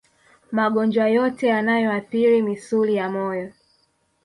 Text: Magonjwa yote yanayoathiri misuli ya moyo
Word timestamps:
Magonjwa 0.57 1.05
yote 1.17 1.45
yanayoathiri 1.47 2.41
misuli 2.41 2.95
ya 2.95 3.07
moyo 3.15 3.47